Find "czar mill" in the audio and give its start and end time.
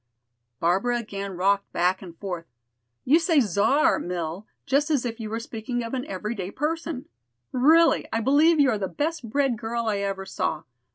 3.39-4.47